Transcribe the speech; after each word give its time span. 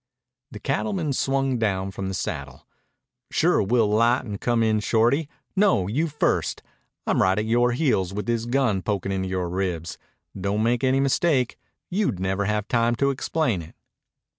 The 0.49 0.59
cattleman 0.59 1.13
swung 1.13 1.59
down 1.59 1.91
from 1.91 2.07
the 2.07 2.15
saddle. 2.15 2.65
"Sure 3.29 3.61
we'll 3.61 3.87
'light 3.87 4.25
and 4.25 4.41
come 4.41 4.63
in, 4.63 4.79
Shorty. 4.79 5.29
No, 5.55 5.85
you 5.87 6.07
first. 6.07 6.63
I'm 7.05 7.21
right 7.21 7.37
at 7.37 7.45
yore 7.45 7.73
heels 7.73 8.11
with 8.11 8.25
this 8.25 8.45
gun 8.47 8.81
pokin' 8.81 9.11
into 9.11 9.29
yore 9.29 9.47
ribs. 9.47 9.99
Don't 10.35 10.63
make 10.63 10.83
any 10.83 10.99
mistake. 10.99 11.55
You'd 11.91 12.19
never 12.19 12.45
have 12.45 12.67
time 12.67 12.95
to 12.95 13.11
explain 13.11 13.61
it." 13.61 13.75